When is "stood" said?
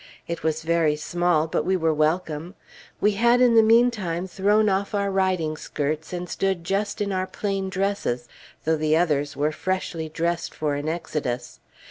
6.27-6.63